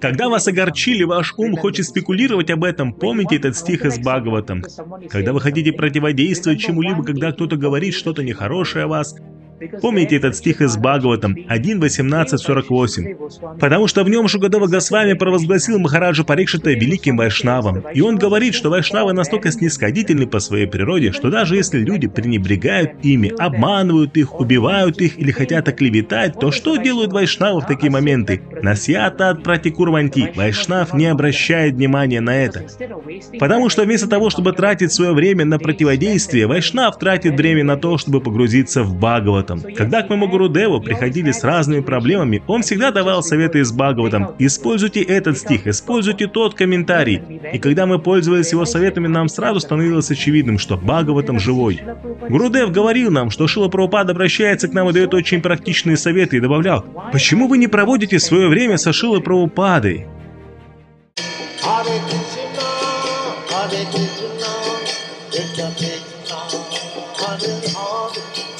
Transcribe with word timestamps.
Когда 0.00 0.28
вас 0.28 0.46
огорчили, 0.48 1.04
ваш 1.04 1.34
ум 1.36 1.56
хочет 1.56 1.86
спекулировать 1.86 2.50
об 2.50 2.64
этом, 2.64 2.92
помните 2.92 3.36
этот 3.36 3.56
стих 3.56 3.84
из 3.84 3.98
Бхагаватам. 3.98 4.62
Когда 5.08 5.32
вы 5.32 5.40
хотите 5.40 5.72
противодействовать 5.72 6.60
чему-либо, 6.60 7.02
когда 7.02 7.32
кто-то 7.32 7.56
говорит 7.56 7.94
что-то 7.94 8.22
нехорошее 8.22 8.84
о 8.84 8.88
вас, 8.88 9.14
Помните 9.80 10.16
этот 10.16 10.36
стих 10.36 10.62
из 10.62 10.76
Бхагаватам 10.76 11.34
1.18.48? 11.34 13.58
Потому 13.58 13.86
что 13.86 14.04
в 14.04 14.08
нем 14.08 14.26
Шугадава 14.26 14.66
Госвами 14.66 15.12
провозгласил 15.12 15.78
Махараджа 15.78 16.24
Парикшита 16.24 16.70
великим 16.70 17.18
вайшнавом. 17.18 17.84
И 17.92 18.00
он 18.00 18.16
говорит, 18.16 18.54
что 18.54 18.70
вайшнавы 18.70 19.12
настолько 19.12 19.50
снисходительны 19.50 20.26
по 20.26 20.40
своей 20.40 20.66
природе, 20.66 21.12
что 21.12 21.30
даже 21.30 21.56
если 21.56 21.78
люди 21.78 22.08
пренебрегают 22.08 22.92
ими, 23.02 23.32
обманывают 23.38 24.16
их, 24.16 24.40
убивают 24.40 25.00
их 25.00 25.18
или 25.18 25.30
хотят 25.30 25.68
оклеветать, 25.68 26.40
то 26.40 26.50
что 26.50 26.76
делают 26.76 27.12
вайшнавы 27.12 27.60
в 27.60 27.66
такие 27.66 27.90
моменты? 27.90 28.40
Насьята 28.62 29.30
от 29.30 29.42
пратикурванти. 29.42 30.32
Вайшнав 30.34 30.94
не 30.94 31.06
обращает 31.06 31.74
внимания 31.74 32.20
на 32.20 32.36
это. 32.36 32.64
Потому 33.38 33.68
что 33.68 33.84
вместо 33.84 34.08
того, 34.08 34.30
чтобы 34.30 34.52
тратить 34.52 34.92
свое 34.92 35.12
время 35.12 35.44
на 35.44 35.58
противодействие, 35.58 36.46
вайшнав 36.46 36.98
тратит 36.98 37.36
время 37.36 37.64
на 37.64 37.76
то, 37.76 37.98
чтобы 37.98 38.20
погрузиться 38.20 38.82
в 38.82 38.96
Бхагават 38.96 39.49
Бхагаватам. 39.56 39.74
Когда 39.74 40.02
к 40.02 40.08
моему 40.08 40.28
Гурудеву 40.28 40.80
приходили 40.80 41.32
с 41.32 41.44
разными 41.44 41.80
проблемами, 41.80 42.42
он 42.46 42.62
всегда 42.62 42.90
давал 42.90 43.22
советы 43.22 43.60
из 43.60 43.72
Бхагаватам. 43.72 44.34
Используйте 44.38 45.02
этот 45.02 45.38
стих, 45.38 45.66
используйте 45.66 46.26
тот 46.26 46.54
комментарий. 46.54 47.22
И 47.52 47.58
когда 47.58 47.86
мы 47.86 47.98
пользовались 47.98 48.52
его 48.52 48.64
советами, 48.64 49.06
нам 49.06 49.28
сразу 49.28 49.60
становилось 49.60 50.10
очевидным, 50.10 50.58
что 50.58 50.76
Бхагаватам 50.76 51.38
живой. 51.38 51.80
Гурудев 52.28 52.70
говорил 52.70 53.10
нам, 53.10 53.30
что 53.30 53.46
Шила 53.46 53.68
Прабхупада 53.68 54.12
обращается 54.12 54.68
к 54.68 54.72
нам 54.72 54.88
и 54.90 54.92
дает 54.92 55.14
очень 55.14 55.40
практичные 55.40 55.96
советы 55.96 56.36
и 56.36 56.40
добавлял, 56.40 56.84
почему 57.12 57.48
вы 57.48 57.58
не 57.58 57.66
проводите 57.66 58.18
свое 58.18 58.48
время 58.48 58.76
со 58.76 58.92
Шилой 58.92 59.20
Прабхупадой? 59.20 60.06
Hare 61.62 62.00
Krishna, 62.08 62.66
Hare 63.50 63.84
Krishna, 63.92 64.52
Krishna 65.30 65.66
Krishna, 65.76 66.36
Hare 67.20 67.60
Hare. 67.74 68.59